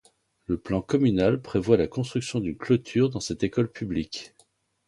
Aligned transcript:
Le 0.47 0.57
plan 0.57 0.81
communal 0.81 1.43
prévoit 1.43 1.77
la 1.77 1.85
construction 1.87 2.39
d’une 2.39 2.57
clôture 2.57 3.11
dans 3.11 3.19
cette 3.19 3.43
école 3.43 3.71
publique. 3.71 4.33